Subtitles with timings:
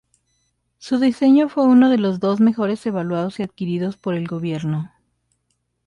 [0.79, 4.91] Su diseño fue uno de los dos mejor evaluados y adquiridos por el gobierno.